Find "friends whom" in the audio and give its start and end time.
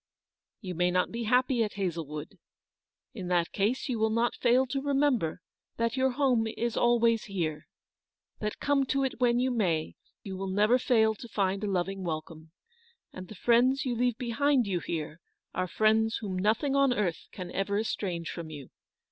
15.67-16.35